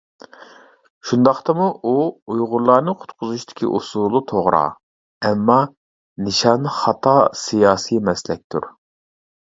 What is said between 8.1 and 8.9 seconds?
مەسلەكتۇر.